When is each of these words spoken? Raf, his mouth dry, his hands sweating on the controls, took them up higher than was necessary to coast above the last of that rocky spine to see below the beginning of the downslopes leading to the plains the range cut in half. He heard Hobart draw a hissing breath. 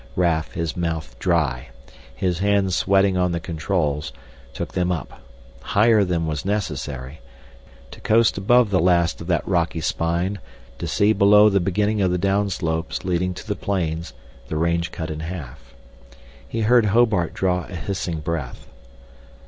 Raf, 0.15 0.53
his 0.53 0.75
mouth 0.75 1.15
dry, 1.19 1.69
his 2.15 2.39
hands 2.39 2.75
sweating 2.75 3.17
on 3.17 3.33
the 3.33 3.39
controls, 3.39 4.11
took 4.51 4.73
them 4.73 4.91
up 4.91 5.21
higher 5.61 6.03
than 6.03 6.25
was 6.25 6.43
necessary 6.43 7.19
to 7.91 8.01
coast 8.01 8.35
above 8.35 8.71
the 8.71 8.79
last 8.79 9.21
of 9.21 9.27
that 9.27 9.47
rocky 9.47 9.79
spine 9.79 10.39
to 10.79 10.87
see 10.87 11.13
below 11.13 11.49
the 11.49 11.59
beginning 11.59 12.01
of 12.01 12.09
the 12.09 12.17
downslopes 12.17 13.05
leading 13.05 13.35
to 13.35 13.47
the 13.47 13.55
plains 13.55 14.13
the 14.47 14.57
range 14.57 14.91
cut 14.91 15.11
in 15.11 15.19
half. 15.19 15.75
He 16.47 16.61
heard 16.61 16.85
Hobart 16.85 17.35
draw 17.35 17.65
a 17.67 17.75
hissing 17.75 18.21
breath. 18.21 18.65